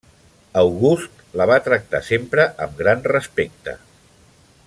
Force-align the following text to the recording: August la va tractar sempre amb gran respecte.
August 0.61 1.21
la 1.41 1.47
va 1.51 1.57
tractar 1.67 2.01
sempre 2.09 2.47
amb 2.67 2.75
gran 2.83 3.07
respecte. 3.13 3.79